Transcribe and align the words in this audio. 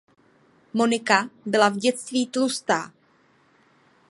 Monika 0.73 1.29
byla 1.45 1.69
v 1.69 1.77
dětství 1.77 2.27
tlustá. 2.27 2.91